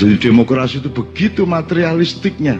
[0.00, 2.56] Jadi demokrasi itu begitu materialistiknya.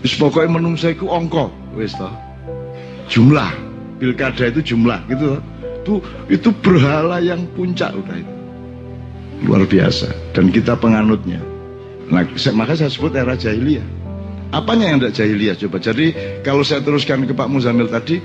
[0.00, 2.08] Terus pokoknya menungsa itu ongkok, wis toh.
[3.12, 3.52] Jumlah
[4.00, 5.36] pilkada itu jumlah gitu
[5.84, 6.00] toh.
[6.32, 8.34] Itu berhala yang puncak udah itu.
[9.44, 11.36] Luar biasa dan kita penganutnya.
[12.08, 12.24] Nah,
[12.56, 13.84] maka saya sebut era jahiliyah.
[14.56, 15.84] Apanya yang tidak jahiliyah coba?
[15.84, 16.06] Jadi
[16.40, 18.24] kalau saya teruskan ke Pak Muzamil tadi,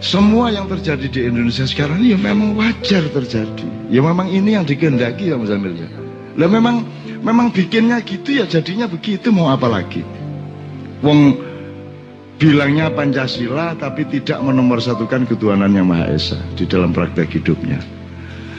[0.00, 3.92] semua yang terjadi di Indonesia sekarang ini ya memang wajar terjadi.
[3.92, 5.88] Ya memang ini yang dikehendaki ya Muzamil ya.
[6.40, 6.88] Lah memang
[7.20, 10.04] memang bikinnya gitu ya jadinya begitu mau apa lagi?
[11.00, 11.36] Wong
[12.40, 17.80] bilangnya Pancasila tapi tidak menomorsatukan ketuhanan yang Maha Esa di dalam praktek hidupnya.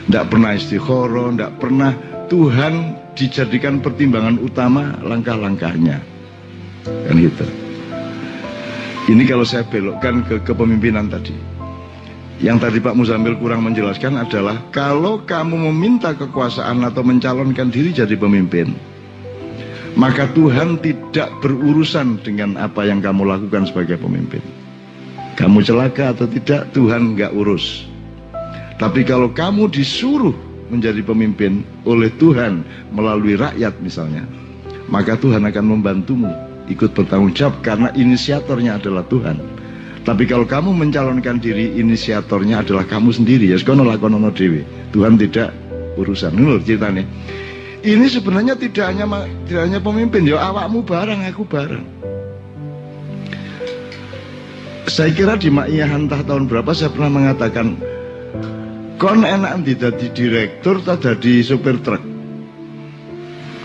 [0.10, 1.92] Tidak pernah istikharah, tidak pernah
[2.32, 6.00] Tuhan dijadikan pertimbangan utama langkah-langkahnya
[6.88, 7.46] kan gitu
[9.12, 11.36] ini kalau saya belokkan ke kepemimpinan tadi
[12.42, 18.18] yang tadi Pak Muzamil kurang menjelaskan adalah kalau kamu meminta kekuasaan atau mencalonkan diri jadi
[18.18, 18.74] pemimpin
[19.94, 24.42] maka Tuhan tidak berurusan dengan apa yang kamu lakukan sebagai pemimpin
[25.38, 27.86] kamu celaka atau tidak Tuhan nggak urus
[28.82, 30.34] tapi kalau kamu disuruh
[30.74, 34.26] menjadi pemimpin oleh Tuhan melalui rakyat misalnya
[34.90, 36.34] maka Tuhan akan membantumu
[36.68, 39.40] ikut bertanggung jawab karena inisiatornya adalah Tuhan.
[40.02, 44.66] Tapi kalau kamu mencalonkan diri inisiatornya adalah kamu sendiri ya sekono lakonono dewi.
[44.90, 45.54] Tuhan tidak
[45.98, 46.34] urusan.
[46.34, 47.04] Ini ceritanya.
[47.82, 49.06] Ini sebenarnya tidak hanya
[49.46, 51.86] tidak hanya pemimpin ya awakmu bareng aku bareng.
[54.90, 57.78] Saya kira di Ma'iyah entah tahun berapa saya pernah mengatakan
[58.98, 59.74] kon enak di
[60.14, 62.11] direktur atau jadi supir truk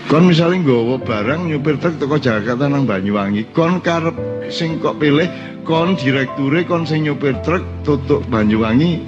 [0.07, 3.51] kon misalnya nggawa barang nyupir truk teko Jakarta nang Banyuwangi.
[3.51, 4.15] Kon karep
[4.47, 5.27] sing kok pilih
[5.67, 9.03] kon direkture kon sing nyupir truk tutuk Banyuwangi.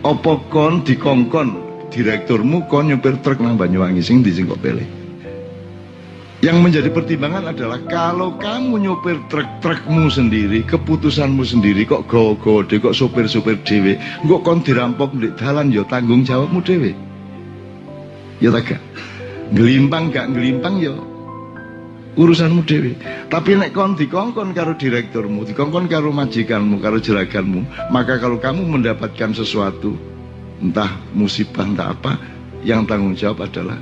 [0.00, 1.48] Apa kon dikongkon
[1.92, 4.88] direkturmu kon nyupir truk nang Banyuwangi sing di sing kok pilih?
[6.38, 13.58] Yang menjadi pertimbangan adalah kalau kamu nyupir truk-trukmu sendiri, keputusanmu sendiri kok go-go kok sopir-sopir
[13.66, 16.94] dewe, kok kon dirampok di dalan ya tanggung jawabmu dewe.
[18.38, 18.78] Ya tak
[19.48, 20.92] Ngelimpang gak ngelimpang ya
[22.18, 22.98] urusanmu dewi.
[23.30, 29.30] Tapi nek kon dikongkon karo direkturmu, dikongkon karo majikanmu, karo jeraganmu, maka kalau kamu mendapatkan
[29.30, 29.94] sesuatu,
[30.58, 32.18] entah musibah entah apa,
[32.66, 33.78] yang tanggung jawab adalah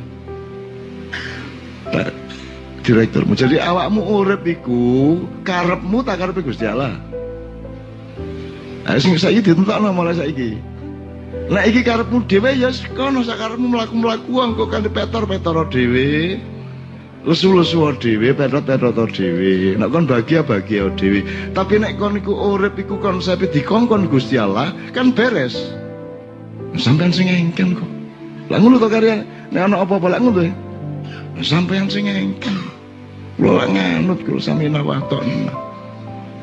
[2.84, 3.32] direkturmu.
[3.32, 6.94] Jadi awakmu urip iku karepmu tak karepe Gusti Allah.
[8.86, 10.75] Nah, sing saiki ditentokno mulai saiki.
[11.46, 16.40] Nah iki karepmu dhewe ya kono sakarepmu mlaku-mlaku engko kanthi petor-petor dhewe.
[17.26, 19.78] Lesu-lesu dhewe, petot-petot dhewe.
[19.78, 21.22] Nek kon bahagia bahagia dhewe.
[21.54, 25.54] Tapi nek kon iku urip iku konsep dikongkon Gusti Allah kan beres.
[26.74, 27.90] Sampeyan sing engken kok.
[28.50, 29.22] Lah ngono to karya
[29.54, 30.50] nek ana apa-apa lak ngono.
[31.46, 32.58] Sampeyan sing engken.
[33.38, 35.54] Kula nganut kula sami nawatona.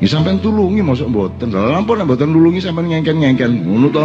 [0.00, 1.52] Ya sampean tulungi masuk mboten.
[1.52, 3.68] Lah ampun nek mboten nulungi sampean ngengken-ngengken.
[3.68, 4.04] Ngono to.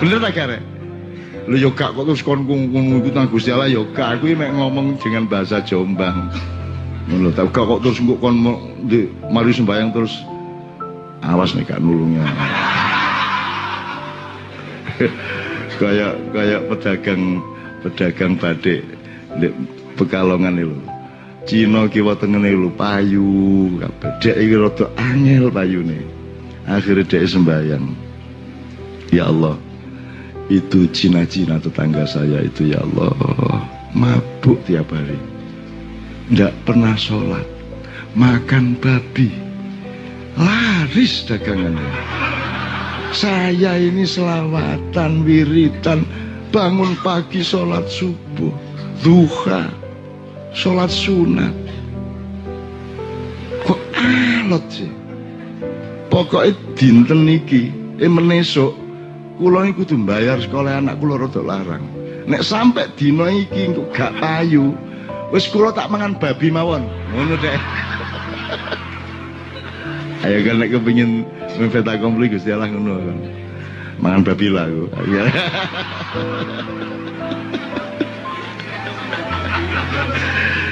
[0.00, 0.58] Bener tak kare?
[1.44, 4.96] Lu yo kok terus kon ngono iku nang Gusti Allah yo gak aku mek ngomong
[4.96, 6.32] dengan bahasa Jombang.
[7.12, 8.40] Ngono tak kok terus kok kon
[8.88, 10.24] di, mari sembayang terus
[11.20, 12.24] awas nih kak nulungnya.
[15.80, 17.40] kayak kayak pedagang
[17.84, 18.80] pedagang badik
[19.36, 19.48] di
[20.00, 20.80] Pekalongan itu.
[21.44, 23.68] Cina kiwa tengene lho payu.
[24.24, 26.00] Dek iki rada angel payune.
[26.64, 27.84] Akhirnya dek sembayang.
[29.12, 29.60] Ya Allah,
[30.50, 33.14] itu Cina-Cina tetangga saya itu ya Allah.
[33.94, 35.16] Mabuk tiap hari.
[36.26, 37.46] Tidak pernah sholat.
[38.18, 39.30] Makan babi.
[40.34, 41.86] Laris dagangannya.
[43.14, 46.02] Saya ini selawatan wiritan.
[46.50, 48.50] Bangun pagi sholat subuh.
[49.06, 49.70] Duha.
[50.50, 51.54] Sholat sunat.
[53.62, 54.90] Kok alot sih?
[56.10, 57.70] Pokoknya dinten niki
[58.02, 58.74] eh menesok
[59.40, 61.80] kula iku kudu bayar sekolah anak kula rada larang.
[62.28, 64.76] Nek sampai dina iki engko gak payu,
[65.32, 66.84] wis kula tak mangan babi mawon.
[67.16, 67.56] Ngono deh.
[70.28, 71.24] Ayo kan nek kepengin
[71.56, 73.16] meveta kompli Gusti Allah ngono kan.
[74.04, 74.84] Mangan babi lah aku.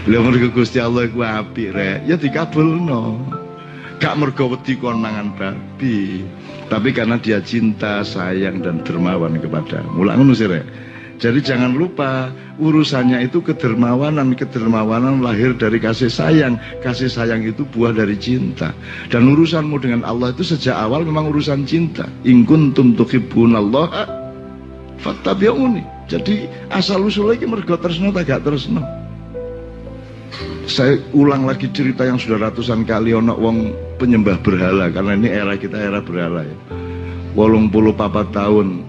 [0.09, 3.21] Lha mergo Gusti Allah iku apik rek, ya dikabulno.
[3.99, 6.23] Gak mergo wedi kon babi
[6.69, 10.37] tapi karena dia cinta, sayang dan dermawan kepada ngono
[11.19, 12.31] Jadi jangan lupa
[12.63, 16.61] urusannya itu kedermawanan, kedermawanan lahir dari kasih sayang.
[16.79, 18.71] Kasih sayang itu buah dari cinta.
[19.11, 22.07] Dan urusanmu dengan Allah itu sejak awal memang urusan cinta.
[22.23, 22.95] In kuntum
[23.51, 24.07] Allah
[25.03, 25.83] fattabi'uni.
[26.07, 28.85] Jadi asal usul lagi mergo tresno tak gak tresno.
[30.71, 35.59] Saya ulang lagi cerita yang sudah ratusan kali ono wong penyembah berhala karena ini era
[35.59, 36.57] kita era berhala ya.
[37.35, 38.87] Wolong puluh papa tahun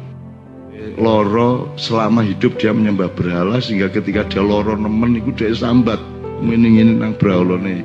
[0.96, 6.00] loro selama hidup dia menyembah berhala sehingga ketika dia loro nemen itu dia sambat.
[6.40, 7.84] Meningin nang nih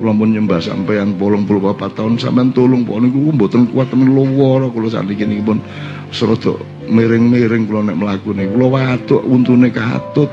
[0.00, 3.36] kula pun nyembah sampean 84 tahun sampean tulung pokoknya niku
[3.76, 5.60] kuat temen loworo kula sakniki niki pun
[6.08, 6.56] serada
[6.88, 10.32] miring-miring kula nek mlaku niku kula watuk untune katut.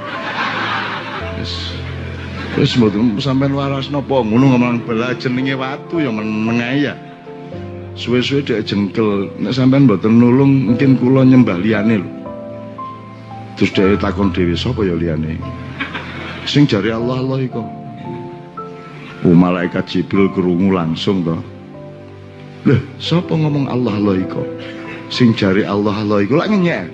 [1.36, 1.75] Wis
[2.57, 6.98] wis mboten sampean waras napa ngono ngomong bela jenenge watu ya meneng ya
[7.94, 12.09] suwe-suwe dia jengkel nek sampean mboten nulung mungkin kula nyembah liyane lho
[13.62, 15.38] terus dia takon dewi sapa ya liyane
[16.50, 17.62] sing jari Allah Allah iku
[19.25, 21.42] Oh, malaikat Jibril kerungu langsung toh.
[22.69, 24.45] Loh, siapa ngomong Allah Allah iko?
[25.10, 26.86] Sing jari Allah Allah iko lak ngenyek.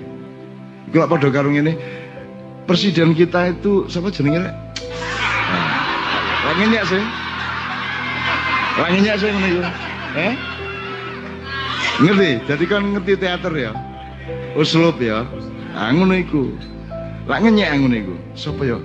[0.88, 1.76] Iku lak padha karo ngene.
[2.64, 4.63] Presiden kita itu siapa jenenge rek?
[6.44, 7.04] Nah, lak ngenyek sih.
[8.76, 9.62] Lak ngenyek sih ngene iku.
[10.12, 10.34] Eh?
[12.04, 12.30] Ngerti?
[12.44, 13.72] Jadi kan ngerti teater ya.
[14.52, 15.24] Uslub ya.
[15.72, 16.52] Ah ngono iku.
[17.24, 18.14] Lak ngenyek ngono iku.
[18.60, 18.76] Ya?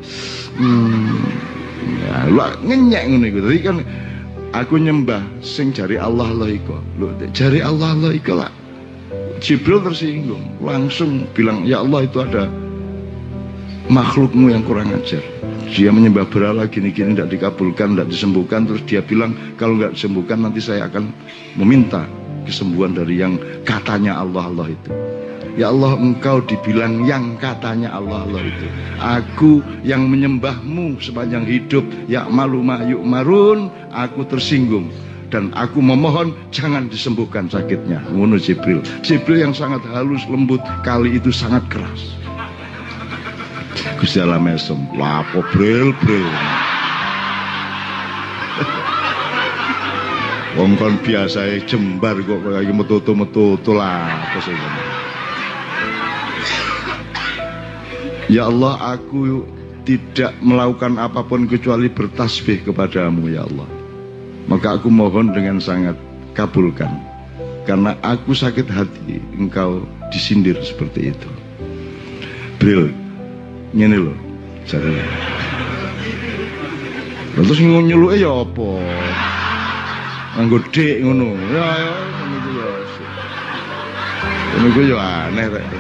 [0.56, 1.20] Hmm,
[2.00, 3.40] Ya, lu ngenyek ngono iku.
[3.44, 3.78] Dadi kan
[4.56, 6.80] aku nyembah sing jari Allah Allah iku.
[6.96, 8.52] Lu jari Allah Allah iku lah.
[9.44, 12.48] Jibril tersinggung, langsung bilang, "Ya Allah itu ada
[13.90, 15.22] makhlukmu yang kurang ajar."
[15.70, 18.66] Dia menyembah berhala gini-gini tidak dikabulkan, tidak disembuhkan.
[18.66, 21.14] Terus dia bilang, kalau nggak disembuhkan nanti saya akan
[21.62, 22.10] meminta
[22.50, 24.90] kesembuhan dari yang katanya Allah Allah itu.
[25.60, 28.66] Ya Allah engkau dibilang yang katanya Allah Allah itu
[28.96, 34.88] Aku yang menyembahmu sepanjang hidup Ya malu yuk marun Aku tersinggung
[35.30, 38.02] dan aku memohon jangan disembuhkan sakitnya.
[38.10, 38.82] Ngono Jibril.
[39.06, 42.19] Jibril yang sangat halus lembut kali itu sangat keras.
[44.00, 46.28] Gusti Allah mesem, lapo bril bril.
[50.60, 54.56] Wong kon biasa jembar kok kayak metu-metu lah apa sih
[58.30, 59.48] Ya Allah aku
[59.88, 63.66] tidak melakukan apa pun kecuali bertasbih kepadamu ya Allah.
[64.46, 65.98] Maka aku mohon dengan sangat
[66.38, 66.92] kabulkan.
[67.66, 69.82] Karena aku sakit hati engkau
[70.14, 71.30] disindir seperti itu.
[72.62, 72.94] Bril
[73.70, 74.18] Ini loh
[74.66, 74.98] Jadi
[77.40, 78.84] Terus nyuluke ya apa?
[80.36, 81.32] Nganggo dik ngono.
[81.56, 82.36] Ya ya ngono
[84.68, 84.92] iku ya.
[84.92, 85.00] Ya
[85.32, 85.64] aneh rek.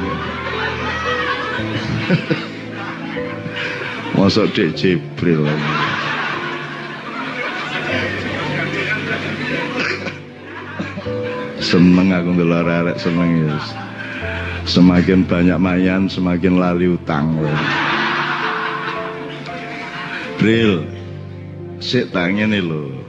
[4.15, 5.43] Masuk dek Jibril.
[11.59, 13.59] Seneng aku ndelok arek seneng ya.
[14.67, 17.37] Semakin banyak mayan, semakin lali utang.
[20.39, 20.87] Bril,
[21.83, 22.99] sik tangene lho.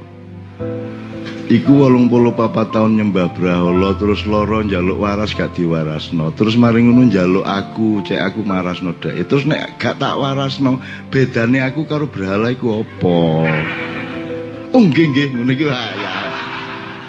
[1.50, 6.30] Iku wolung puluh papa tahun nyembah brahola terus loro njaluk waras gak diwarasno.
[6.38, 10.78] Terus maring ngono njaluk aku cek aku marasno dek terus nek gak tak warasno
[11.10, 13.18] bedane aku karo berhala iku apa?
[14.70, 15.66] Oh nggih nggih ngono iki.
[15.66, 15.82] Ya.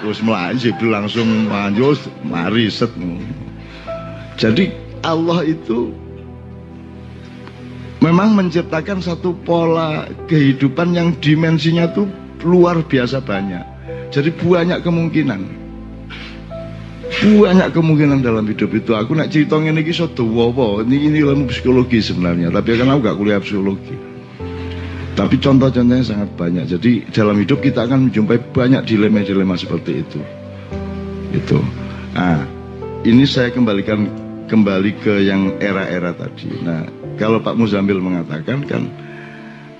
[0.01, 2.89] Terus mlayu langsung manjus mari set
[4.41, 4.73] jadi
[5.05, 5.93] Allah itu
[8.01, 12.09] memang menciptakan satu pola kehidupan yang dimensinya tuh
[12.41, 13.71] luar biasa banyak
[14.11, 15.41] jadi banyak kemungkinan.
[17.21, 18.91] Banyak kemungkinan dalam hidup itu.
[18.91, 20.83] Aku nak cerita ini iki satu apa?
[20.83, 23.95] Ini ini ilmu psikologi sebenarnya, tapi kan aku gak kuliah psikologi.
[25.15, 26.65] Tapi contoh-contohnya sangat banyak.
[26.67, 30.19] Jadi dalam hidup kita akan menjumpai banyak dilema-dilema seperti itu.
[31.31, 31.59] Itu.
[32.15, 32.43] Nah,
[33.07, 34.07] ini saya kembalikan
[34.51, 36.51] kembali ke yang era-era tadi.
[36.59, 36.83] Nah,
[37.15, 38.83] kalau Pak Muzamil mengatakan kan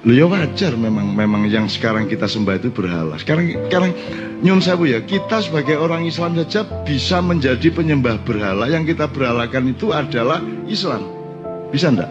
[0.01, 3.22] Lu ya wajar memang memang yang sekarang kita sembah itu berhala.
[3.22, 3.94] Sekarang sekarang
[4.42, 8.66] nyun sewu ya, kita sebagai orang Islam saja bisa menjadi penyembah berhala.
[8.66, 11.06] Yang kita berhalakan itu adalah Islam.
[11.70, 12.10] Bisa ndak?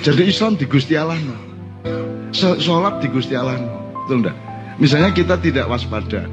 [0.00, 1.20] Jadi Islam di Gusti Allah.
[2.32, 3.60] Sholat di Gusti Allah.
[4.08, 4.32] Betul?
[4.80, 6.24] Misalnya kita tidak waspada.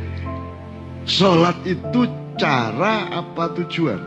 [1.03, 4.01] Sholat itu cara apa tujuan?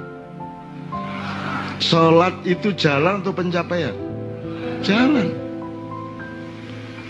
[1.78, 3.94] Sholat itu jalan untuk pencapaian
[4.82, 5.28] Jangan.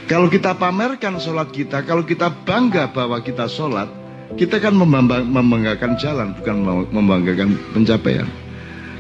[0.08, 3.92] Kalau kita pamerkan sholat kita, kalau kita bangga bahwa kita sholat,
[4.40, 8.25] kita kan membanggakan jalan, bukan membanggakan pencapaian.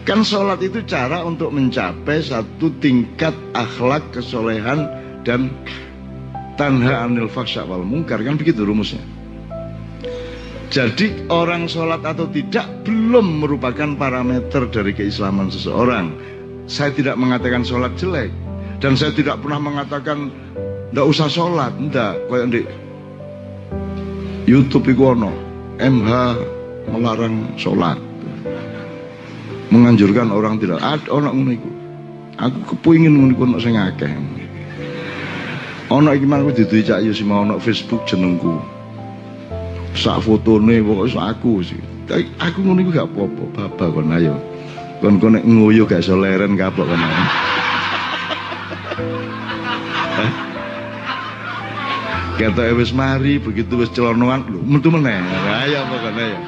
[0.04, 4.84] Kan sholat itu cara untuk mencapai satu tingkat akhlak, kesolehan,
[5.24, 5.48] dan
[6.60, 8.20] tanha anil faksha wal mungkar.
[8.20, 9.00] Kan begitu rumusnya.
[10.68, 16.12] Jadi orang sholat atau tidak belum merupakan parameter dari keislaman seseorang.
[16.68, 18.28] Saya tidak mengatakan sholat jelek.
[18.76, 20.28] Dan saya tidak pernah mengatakan
[20.92, 22.20] tidak usah sholat, tidak.
[22.28, 22.60] Kayak di
[24.44, 25.32] YouTube itu ono.
[25.80, 26.10] MH
[26.92, 27.96] melarang sholat,
[29.72, 30.82] menganjurkan orang tidak.
[30.84, 31.52] Ada orang ngono
[32.38, 34.10] Aku kepingin ngono iku ono sing akeh.
[35.88, 37.14] Ono iki mang diduwi cak yo
[37.56, 38.77] Facebook jenengku
[39.98, 41.82] sak fotone pokoke aku sih
[42.38, 44.34] aku ngono iku gak apa-apa baba kon ayo
[45.02, 47.02] kon kon nek ngoyo gak iso leren kapok kon
[52.38, 55.18] Kata wis mari begitu wis celonoan lho metu meneh.
[55.66, 56.38] Ayo apa kon ayo.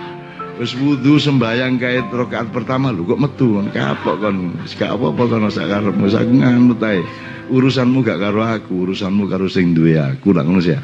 [0.63, 4.55] Wis wudu sembayang kait rakaat pertama lho kok metu kon kapok kon.
[4.63, 7.03] Wis gak apa-apa kon sak karepmu sak nganut ae.
[7.51, 10.63] Urusanmu gak karo aku, urusanmu karo sing duwe aku lak ngono.
[10.63, 10.79] Ya?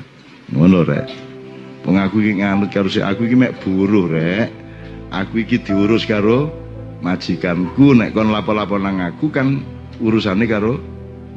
[0.51, 1.36] Ngono rek.
[1.87, 4.51] Wong aku iki nganut karo si aku iki mek buruh rek.
[5.15, 6.51] Aku iki diurus karo
[6.99, 9.63] majikanku nek kon lapo-lapo nang aku kan
[10.03, 10.83] urusane karo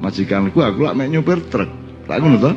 [0.02, 1.70] majikanku aku lak mek nyupir truk.
[2.10, 2.52] Tak ngono to?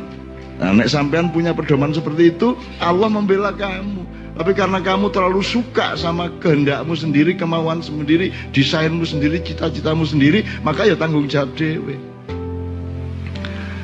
[0.57, 4.05] Nah, nek sampean punya pedoman seperti itu, Allah membela kamu.
[4.33, 10.89] Tapi karena kamu terlalu suka sama kehendakmu sendiri, kemauan sendiri, desainmu sendiri, cita-citamu sendiri, maka
[10.89, 12.12] ya tanggung jawab dewe.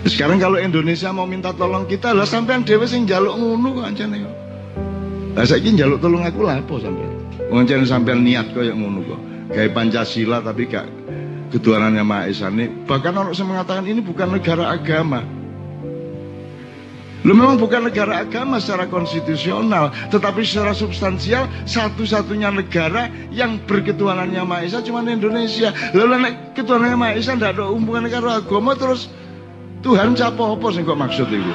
[0.07, 4.15] Sekarang kalau Indonesia mau minta tolong kita lah sampean dhewe sing njaluk ngono kok ancane
[4.23, 4.35] kok.
[5.35, 7.11] Lah saiki njaluk tolong aku lah apa sampean?
[7.51, 9.21] Wong ancane sampean niat koyo ngono kok.
[9.49, 10.87] Gawe Pancasila tapi gak
[11.51, 12.69] ketuhanannya Maha Esa ini.
[12.87, 15.25] Bahkan orang yang mengatakan ini bukan negara agama.
[17.27, 24.63] Lu memang bukan negara agama secara konstitusional, tetapi secara substansial satu-satunya negara yang berketuhanannya Maha
[24.63, 25.75] Esa cuma Indonesia.
[25.91, 29.11] Lalu nek ketuhanannya Maha ndak ada hubungan negara agama terus
[29.79, 31.53] Tuhan siapa apa sih kok maksud itu?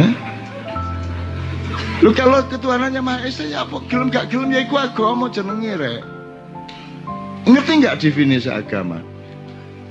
[0.00, 0.12] Eh?
[2.04, 6.00] Lu kalau ketuhanannya Maha Esa ya apa gelem gak gelem ya iku agama jenenge rek.
[7.46, 9.00] Ngerti nggak definisi agama?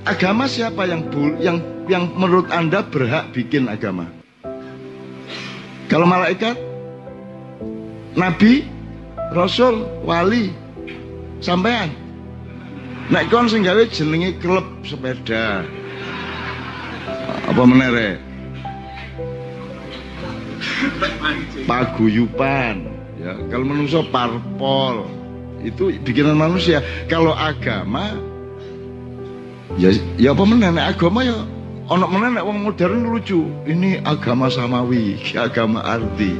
[0.06, 1.02] Agama siapa yang
[1.42, 1.58] yang
[1.90, 4.06] yang menurut Anda berhak bikin agama?
[5.86, 6.58] Kalau malaikat,
[8.18, 8.66] nabi,
[9.34, 10.50] rasul, wali,
[11.38, 11.90] sampean.
[13.06, 15.62] Nek kon sing gawe jenenge klub sepeda
[17.46, 18.18] apa menere
[21.66, 22.74] paguyupan
[23.18, 25.06] ya kalau manusia parpol.
[25.64, 26.84] Itu bikinan manusia.
[27.10, 28.14] Kalau agama
[29.80, 31.34] ya ya apa menene agama ya
[31.90, 33.46] ono menene wong modern lucu.
[33.66, 36.36] Ini agama samawi agama arti.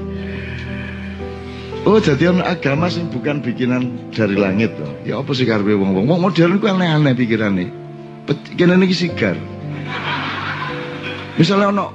[1.86, 4.94] Oh jadi ono agama sih bukan bikinan dari langit loh.
[5.02, 7.66] Ya apa sih karbe wong wong modern ku aneh-aneh pikirannya.
[8.58, 9.38] Kene iki sigar.
[11.36, 11.86] Misalnya ono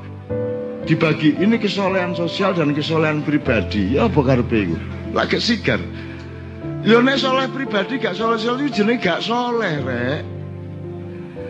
[0.86, 3.98] dibagi ini kesolehan sosial dan kesolehan pribadi.
[3.98, 4.78] Ya apa karepe iku?
[5.18, 5.82] Lagi sigar.
[6.86, 10.22] Ya nek soleh pribadi gak soleh soleh itu jenenge gak soleh rek.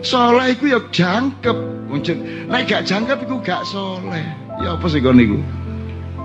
[0.00, 1.56] Soleh iku ya jangkep.
[2.48, 4.24] Nek gak jangkep iku gak soleh.
[4.64, 5.40] Ya apa sih kon iku?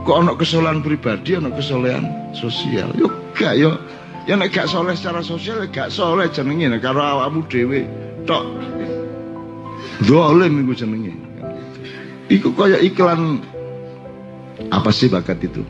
[0.08, 2.96] Kok ono kesolehan pribadi, ono kesolehan sosial.
[2.96, 3.76] Yo gak yo.
[4.24, 7.88] Ya nek gak soleh secara sosial ya gak soleh jenenge karo awakmu dhewe
[8.24, 8.44] tok.
[10.08, 11.27] Dolim iku jenenge.
[12.28, 13.40] Iku kayak iklan
[14.68, 15.64] apa sih bakat itu?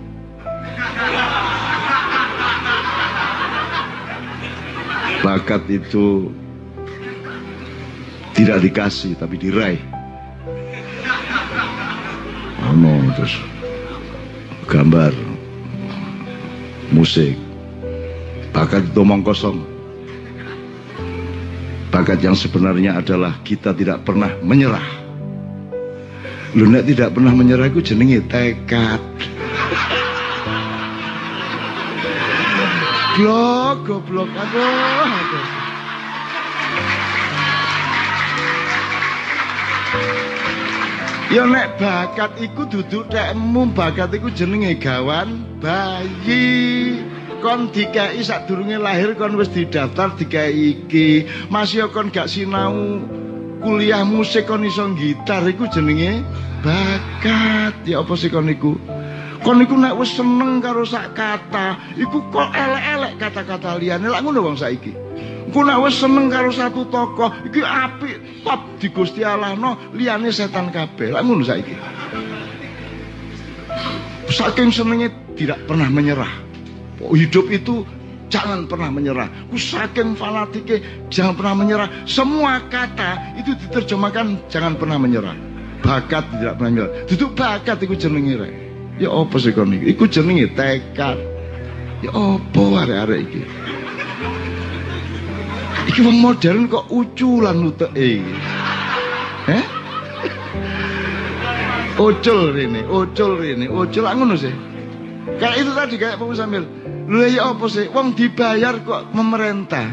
[5.21, 6.33] Bakat itu
[8.33, 9.81] tidak dikasih tapi diraih.
[12.65, 13.37] Oh no, terus
[14.65, 15.13] gambar,
[16.89, 17.37] musik,
[18.49, 19.61] bakat itu omong kosong.
[21.93, 24.96] Bakat yang sebenarnya adalah kita tidak pernah menyerah.
[26.55, 29.03] Lu nek tidak pernah menyerah ku jenenge tekad.
[33.17, 35.67] Blok, goblok, aduh.
[41.27, 47.03] Ya nek bakat iku duduk tekmu, bakat iku jenenge gawan bayi.
[47.43, 51.27] Kon dikai sadurunge lahir kon wis didaftar dikai iki.
[51.51, 53.03] Masih kon gak sinau
[53.67, 56.24] kuliah musik kon iso gitar iku jenenge
[56.63, 57.75] bakat.
[57.83, 58.79] Ya apa sih kon iku?
[59.43, 64.07] Kon iku nek wis seneng karo sak kata, iku kok elek-elek kata-kata liyane.
[64.07, 64.95] Lah ngono wong saiki.
[65.51, 70.31] Ku nek wis seneng karo satu tokoh, iki apik, top di Gusti Allah no, liyane
[70.31, 71.12] setan kabeh.
[71.12, 71.75] Lah ngono saiki.
[74.31, 76.31] Saking senengnya tidak pernah menyerah.
[77.03, 77.83] Hidup itu
[78.27, 79.31] Jangan pernah menyerah.
[79.48, 81.88] Ku saking fanatiknya, jangan pernah menyerah.
[82.03, 85.36] Semua kata itu diterjemahkan jangan pernah menyerah.
[85.79, 86.93] Bakat tidak pernah menyerah.
[87.07, 88.53] Duduk bakat itu jenenge rek.
[88.98, 89.96] Ya apa sih kon iki?
[89.96, 91.15] Iku jenenge tekad.
[92.03, 93.41] Ya apa arek-arek iki?
[95.88, 98.36] Iki wong modern kok uculan uteke iki.
[99.48, 99.65] Eh?
[101.98, 104.53] Ucul rene, ucul rene, ucul ngono sih.
[105.39, 106.63] Kayak itu tadi kayak Pak Sambil.
[107.07, 107.87] Lho ya apa sih?
[107.87, 109.87] Wong dibayar kok pemerintah.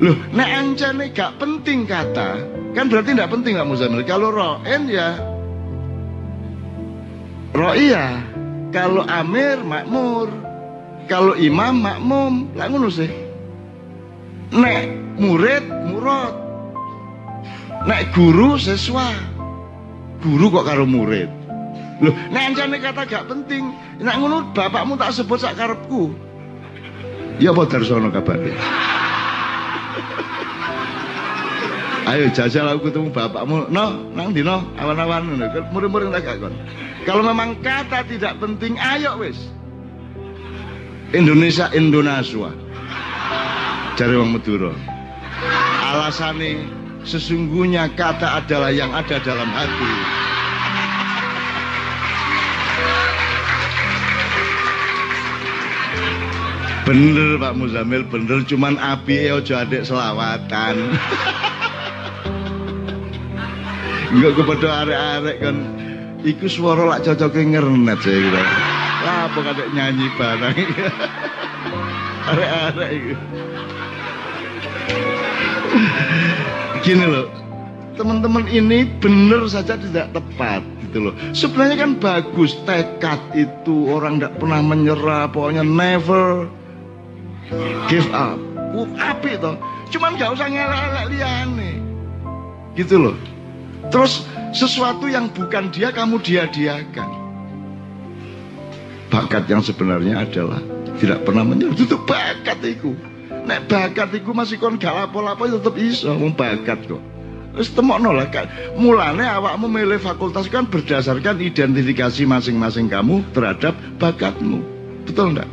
[0.00, 2.42] Loh, nek ancane gak penting kata,
[2.74, 4.02] kan berarti tidak penting Pak Muzamil.
[4.08, 5.20] Kalau roen ya
[7.52, 8.32] ro'iyah.
[8.72, 10.32] Kalau amir makmur.
[11.06, 12.32] Kalau imam makmum.
[12.56, 13.12] Lah ngono sih.
[14.48, 14.88] Nek
[15.20, 15.60] murid
[15.92, 16.32] murad.
[17.84, 19.16] Nek guru sesuai
[20.24, 21.28] guru kok karo murid.
[22.02, 23.70] Loh, nek ancane kata gak penting,
[24.02, 26.10] nek ngono bapakmu tak sebut sak karepku.
[27.38, 28.50] Ya apa darsono kabare?
[32.10, 33.70] Ayo jajal aku ketemu bapakmu.
[33.70, 35.46] No, nang dino awan-awan ngono.
[35.70, 36.50] Murid-murid tak kon.
[37.06, 39.38] Kalau memang kata tidak penting, ayo wis.
[41.14, 42.50] Indonesia Indonesia.
[43.94, 44.74] Cari wong Madura.
[45.86, 46.66] Alasane
[47.06, 49.92] sesungguhnya kata adalah yang ada dalam hati.
[56.92, 60.76] Bener Pak Muzamil, bener cuman api ojo adek selawatan.
[64.12, 65.56] Enggak kepada arek-arek kan
[66.20, 68.36] iku suara lak cocoknya ngernet saya gitu.
[69.08, 70.52] Lah apa kadek nyanyi barang.
[72.28, 73.16] arek-arek itu
[76.82, 77.26] gini loh
[77.94, 84.34] teman-teman ini benar saja tidak tepat gitu loh sebenarnya kan bagus tekad itu orang tidak
[84.38, 86.50] pernah menyerah pokoknya never
[87.88, 88.38] give up.
[88.72, 89.56] Uh, api toh.
[89.92, 91.72] Cuman gak usah ngelak-ngelak liane
[92.72, 93.16] gitu loh.
[93.92, 94.24] Terus
[94.56, 97.10] sesuatu yang bukan dia kamu dia-diakan.
[99.12, 100.60] Bakat yang sebenarnya adalah
[100.96, 102.96] tidak pernah menyerah itu bakat itu
[103.42, 106.14] nek bakat iku masih kon gak lapo-lapo ya tetep iso.
[106.16, 107.02] Wong bakat kok.
[107.52, 108.48] Wis temokno lah kan
[108.80, 114.64] mulane awakmu milih fakultas kan berdasarkan identifikasi masing-masing kamu terhadap bakatmu.
[115.04, 115.48] Betul ndak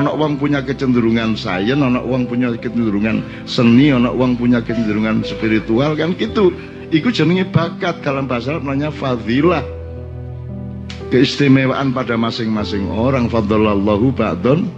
[0.00, 5.94] ana wong punya kecenderungan sains ana wong punya kecenderungan seni ana wong punya kecenderungan spiritual
[5.94, 6.50] kan gitu.
[6.94, 9.64] Iku jenenge bakat dalam bahasa Arab namanya fadilah.
[11.10, 13.26] Keistimewaan pada masing-masing orang.
[13.26, 14.70] Fadlallahu ba'don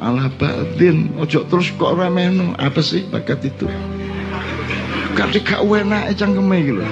[0.00, 3.66] ala batin ojo terus kok remeno apa sih bakat itu?
[5.18, 6.84] Kadek gak enak cangkeme gitu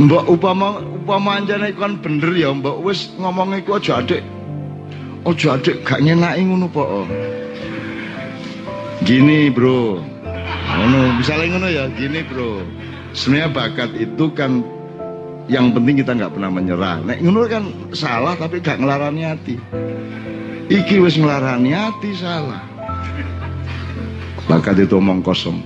[0.00, 4.24] mbak upama upama anjane kon bener ya mbak wis ngomong iku aja adik
[5.24, 7.04] ojo adik gak nyenaki ngono po
[9.04, 10.00] gini bro.
[10.70, 12.64] Ngono misalnya ngono ya gini bro.
[13.10, 14.62] Sebenarnya bakat itu kan
[15.50, 17.02] yang penting kita nggak pernah menyerah.
[17.02, 19.56] Nek ngono kan salah tapi gak ngelarani hati.
[20.70, 22.62] Iki wis nglarani hati salah.
[24.46, 25.58] Bakat itu omong kosong.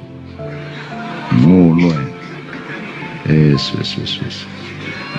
[1.44, 1.92] Ngono
[3.28, 4.38] wis wis wis wis.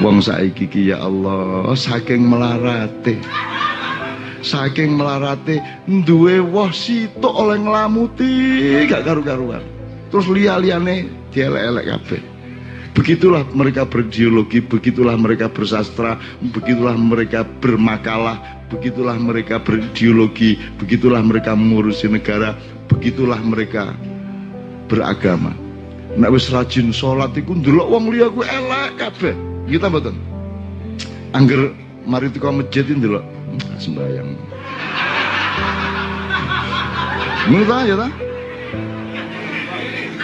[0.03, 3.15] Wong saiki ki ya Allah saking melarate
[4.45, 5.59] saking melarate
[6.05, 9.65] duwe woh sitok oleh nglamuti gak karu-karuan
[10.13, 12.21] terus liya-liyane dielek-elek kabeh
[12.95, 16.15] Begitulah mereka bergeologi, begitulah mereka bersastra,
[16.55, 18.39] begitulah mereka bermakalah,
[18.71, 22.55] begitulah mereka berideologi, begitulah mereka mengurusi negara,
[22.87, 23.91] begitulah mereka
[24.87, 25.51] beragama.
[26.15, 29.35] Nek wis rajin salat iku ndelok wong liya ku elek kabeh.
[29.67, 30.15] Kita mboten.
[31.35, 31.75] Angger
[32.07, 33.27] mari teko masjid ndelok
[33.79, 34.29] sembayang.
[37.45, 38.09] Ngono ta ya ta?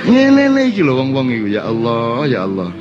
[0.02, 2.74] Ngene iki lho wong-wong iku ya Allah, ya Allah.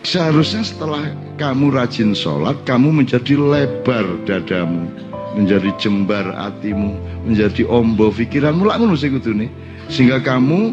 [0.00, 4.88] Seharusnya setelah kamu rajin sholat, kamu menjadi lebar dadamu,
[5.36, 6.96] menjadi jembar hatimu,
[7.28, 9.52] menjadi ombo pikiranmu lah ngono sing kudune.
[9.92, 10.72] Sehingga kamu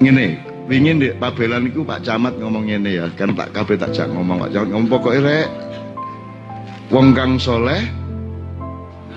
[0.00, 0.40] ngene,
[0.72, 4.48] ingin deh pabelan iku Pak Camat ngomong ngene ya, kan tak kabeh tak jak ngomong
[4.48, 5.67] Pak Camat ngomong pokoke rek
[6.88, 7.84] wong kang soleh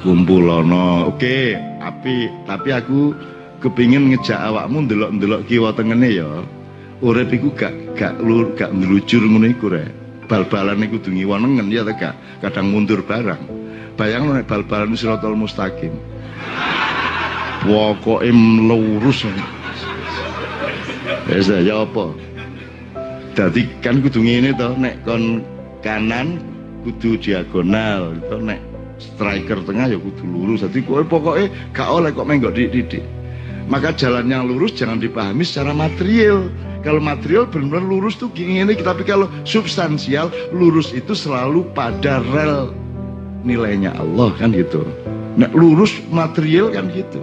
[0.02, 1.14] kumpulono.
[1.14, 3.16] Oke, api, tapi aku
[3.62, 6.30] kepingin ngejak awakmu ndelok-ndelok kiwa tengene ya.
[7.02, 9.90] Urip iku gak gak lur gak ndelujur ngono iku rek.
[10.30, 12.14] Bal-balan iku kudu ngiwonengen ya gak.
[12.46, 13.42] Kadang mundur barang.
[13.98, 15.94] Bayang nek bal-balan siratal mustaqim.
[17.66, 19.26] Pokoke lurus.
[21.30, 22.14] Wis ya apa?
[23.34, 25.42] Dadi kan kudu ngene to nek kon
[25.82, 26.38] kanan
[26.82, 28.60] kudu diagonal to nek
[28.98, 30.66] striker tengah ya kudu lurus.
[30.66, 33.02] Dadi kowe pokoke gak oleh kok menggok didik
[33.72, 38.74] maka jalan yang lurus jangan dipahami secara material kalau material benar-benar lurus tuh gini ini
[38.76, 42.74] tapi kalau substansial lurus itu selalu pada rel
[43.46, 44.82] nilainya Allah kan gitu.
[45.38, 47.22] Nek lurus material kan gitu.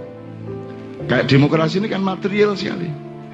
[1.11, 2.87] Kayak demokrasi ini kan material sekali.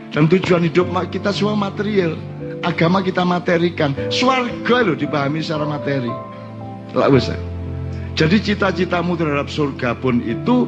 [0.10, 2.18] Dan tujuan hidup kita semua material.
[2.65, 3.93] Agama kita materikan.
[4.10, 6.10] Swarga loh dipahami secara materi.
[6.97, 7.38] Lah bisa.
[8.17, 10.65] Jadi cita-citamu terhadap surga pun itu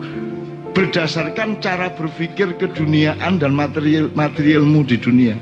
[0.77, 5.35] berdasarkan cara berpikir keduniaan dan material materialmu di dunia.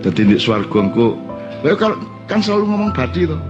[0.00, 1.26] Jadi di swarga engko
[1.74, 1.98] kalau
[2.30, 3.40] kan selalu ngomong badi tuh.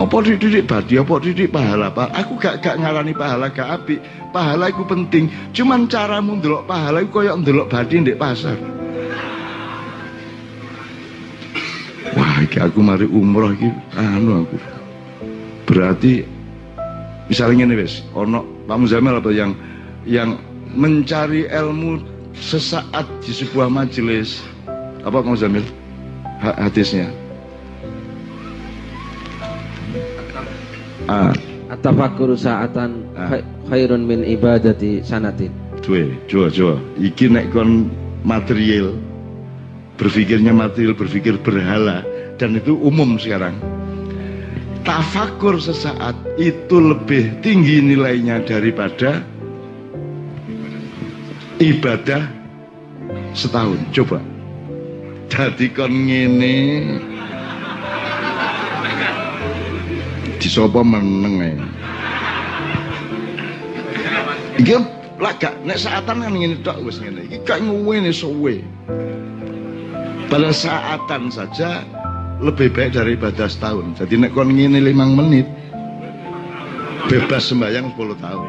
[0.00, 2.08] Apa dididik badi, apa dididik pahala, Pak?
[2.16, 4.00] Aku gak gak ngarani pahala gak api.
[4.32, 5.28] Pahala itu penting.
[5.52, 8.56] Cuman caramu ndelok pahala iku koyo ndelok badi ndek pasar.
[12.50, 14.58] Iki aku mari umroh iki anu aku.
[15.70, 16.26] Berarti
[17.30, 19.54] misalnya ini wes, ono Pak Muzamil apa yang
[20.02, 20.34] yang
[20.74, 22.02] mencari ilmu
[22.34, 24.42] sesaat di sebuah majelis
[25.06, 25.62] apa Pak Muzamil
[26.42, 27.06] hadisnya
[31.06, 31.34] Ah.
[31.70, 33.38] Atafakuru sa'atan ah.
[33.70, 35.50] khairun min ibadati sanatin.
[35.82, 36.74] Cuy, coba coba.
[36.98, 37.90] Iki nek kon
[38.26, 38.94] material
[39.98, 42.06] berpikirnya material, berpikir berhala
[42.40, 43.52] dan itu umum sekarang.
[44.80, 49.20] Tafakur sesaat itu lebih tinggi nilainya daripada
[51.60, 52.24] ibadah
[53.36, 53.76] setahun.
[53.92, 54.24] Coba.
[55.28, 56.56] Jadi kon ngene
[60.40, 61.60] disopo meneng.
[64.56, 64.74] Iki
[65.20, 67.28] lah gak nek saatan kan ngene tok wis ngene.
[67.28, 68.64] Iki gak ngene suwe.
[70.32, 71.84] Pada saatan saja
[72.40, 74.00] lebih baik dari ibadah setahun.
[74.00, 75.46] Jadi nek kon ngene 5 menit
[77.06, 78.48] bebas sembahyang 10 tahun.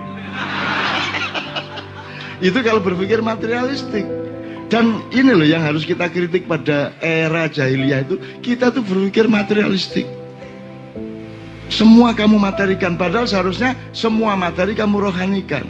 [2.48, 4.08] Itu kalau berpikir materialistik.
[4.72, 10.08] Dan ini loh yang harus kita kritik pada era jahiliyah itu, kita tuh berpikir materialistik.
[11.68, 15.68] Semua kamu materikan, padahal seharusnya semua materi kamu rohanikan.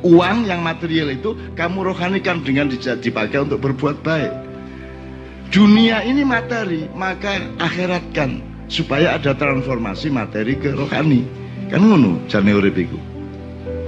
[0.00, 4.47] Uang yang material itu kamu rohanikan dengan dipakai untuk berbuat baik.
[5.48, 11.24] Dunia ini materi, maka akhiratkan supaya ada transformasi materi ke rohani.
[11.72, 12.76] Kan ngono jane urip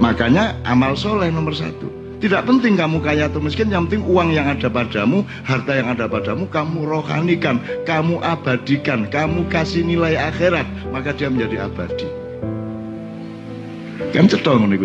[0.01, 1.85] Makanya amal soleh nomor satu.
[2.17, 6.05] Tidak penting kamu kaya atau miskin, yang penting uang yang ada padamu, harta yang ada
[6.05, 12.09] padamu, kamu rohanikan, kamu abadikan, kamu kasih nilai akhirat, maka dia menjadi abadi.
[14.13, 14.81] Kan cetong nih.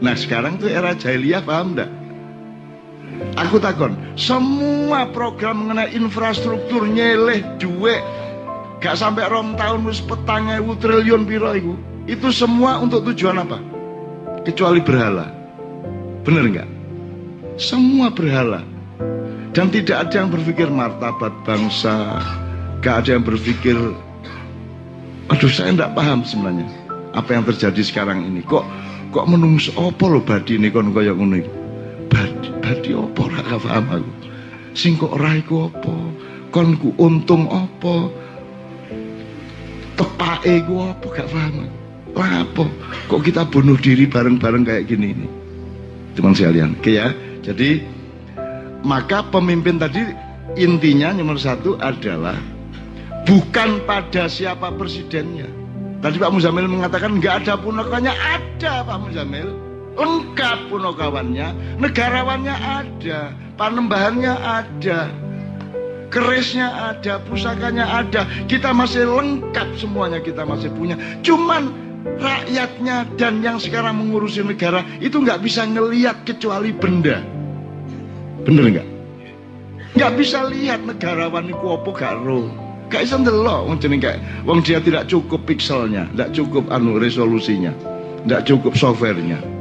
[0.00, 1.97] Nah sekarang tuh era jahiliyah paham enggak?
[3.38, 8.02] Aku takon, semua program mengenai infrastruktur nyeleh duit
[8.78, 11.74] gak sampai rom tahun wis petang ewu triliun piro itu,
[12.06, 13.58] itu semua untuk tujuan apa?
[14.46, 15.30] Kecuali berhala.
[16.22, 16.68] Benar enggak?
[17.58, 18.62] Semua berhala.
[19.50, 22.22] Dan tidak ada yang berpikir martabat bangsa.
[22.78, 23.74] Gak ada yang berpikir,
[25.34, 26.70] aduh saya enggak paham sebenarnya.
[27.18, 28.46] Apa yang terjadi sekarang ini.
[28.46, 28.62] Kok
[29.10, 31.42] kok menungso apa lo badi ini kon kaya ngono.
[32.06, 34.12] Badi, badi apa ora paham aku.
[34.76, 35.94] Sing kok ora iku apa?
[36.52, 38.12] Kon ku untung apa?
[39.96, 41.64] Tepake ku apa gak paham.
[42.12, 42.64] Lah apa?
[43.08, 45.28] Kok kita bunuh diri bareng-bareng kayak gini ini?
[46.18, 46.74] teman sekalian.
[46.74, 47.14] Oke ya.
[47.46, 47.86] Jadi
[48.82, 50.02] maka pemimpin tadi
[50.58, 52.34] intinya nomor satu adalah
[53.22, 55.46] bukan pada siapa presidennya.
[56.02, 59.67] Tadi Pak Muzamil mengatakan nggak ada punokawannya, ada Pak Muzamil.
[59.98, 65.10] Lengkap punokawannya, negarawannya ada, panembahannya ada,
[66.14, 68.22] kerisnya ada, pusakanya ada.
[68.46, 70.94] Kita masih lengkap semuanya kita masih punya.
[71.26, 71.74] Cuman
[72.22, 77.18] rakyatnya dan yang sekarang mengurusi negara itu nggak bisa ngelihat kecuali benda.
[78.46, 78.88] Bener nggak?
[79.98, 82.46] Nggak bisa lihat negarawan itu apa gak roh.
[82.88, 87.68] Gak bisa ndelok wong jeneng kayak wong dia tidak cukup pikselnya, tidak cukup anu resolusinya,
[88.24, 89.57] tidak cukup softwarenya.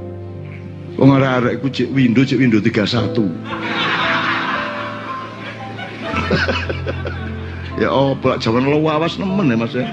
[0.97, 3.21] Wong arek-arek ku cek Windows cek Windows 31.
[7.77, 9.86] ya oh, zaman lo wawas nemen ya Mas ya.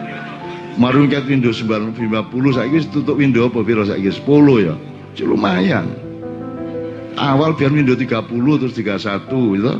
[0.80, 1.92] Marung ket Windows 50
[2.56, 4.24] saiki wis tutup Windows apa piro saiki 10
[4.64, 4.74] ya.
[5.14, 5.86] Cuk lumayan.
[7.20, 8.24] Awal biar Windows 30
[8.64, 9.28] terus 31
[9.60, 9.72] gitu.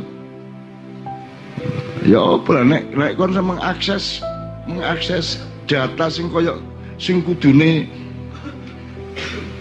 [2.05, 4.21] Ya apa nek nek kon mengakses
[4.69, 6.61] mengakses data sing koyo
[7.01, 7.89] sing kudune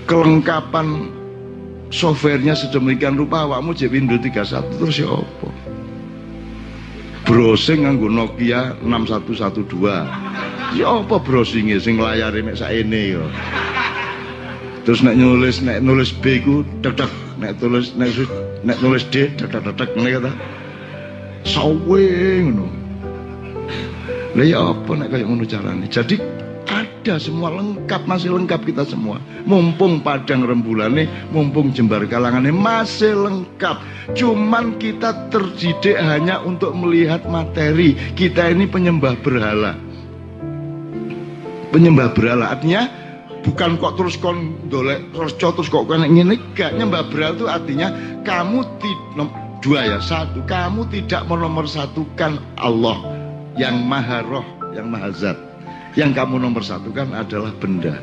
[0.04, 1.08] kelengkapan
[1.94, 5.48] softwarenya sedemikian rupa awakmu jek Windows 31 terus ya apa?
[7.24, 13.24] Browsing nganggo Nokia 6112 ya apa browsingnya sing layar mek saene yo
[14.82, 16.98] terus nek nulis nek nulis B ku tek
[17.38, 18.10] nek tulis nek
[18.66, 20.32] nek nulis D tek tek tek ngene kata.
[21.44, 22.04] Sawe
[22.40, 22.66] ngono.
[24.34, 25.86] Lha ya apa nek kaya ngono carane?
[25.88, 26.16] Jadi
[27.04, 29.20] ada semua lengkap masih lengkap kita semua.
[29.44, 31.04] Mumpung padang rembulannya
[31.36, 33.76] mumpung jembar kalangannya masih lengkap.
[34.16, 37.92] Cuman kita terdidik hanya untuk melihat materi.
[38.16, 39.76] Kita ini penyembah berhala.
[41.76, 42.88] Penyembah berhala artinya
[43.44, 46.40] bukan kok terus kon dolek terus terus kok kena ngene.
[46.56, 47.92] Gak nyembah berhala itu artinya
[48.24, 49.28] kamu tidak
[49.60, 50.40] dua ya satu.
[50.48, 52.96] Kamu tidak menomor satukan Allah
[53.60, 55.53] yang maha roh yang maha zat
[55.94, 57.98] yang kamu nomor satukan adalah benda.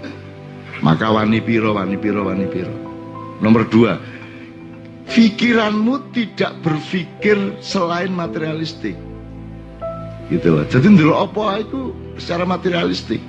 [0.81, 2.73] Maka wani piro wani piro wani piro.
[3.43, 3.99] Nomor dua
[5.11, 8.95] pikiranmu tidak berpikir selain materialistik.
[10.31, 10.63] Gitu loh.
[10.65, 13.19] Jadi dulu apa itu secara materialistik